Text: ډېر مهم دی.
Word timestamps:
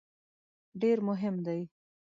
ډېر 0.81 0.97
مهم 1.07 1.35
دی. 1.45 1.61